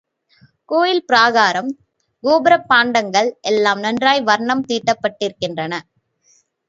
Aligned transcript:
கோயில் 0.69 1.03
பிராகாரம், 1.05 1.69
கோபுரம், 2.23 2.65
பாண்டங்கள் 2.69 3.29
எல்லாம் 3.41 3.79
நன்றாய் 3.79 4.21
வர்ணம் 4.21 4.65
தீட்டப்பட்டிருக்கின்றன. 4.65 5.73